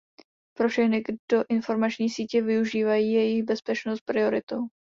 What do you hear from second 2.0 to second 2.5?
sítě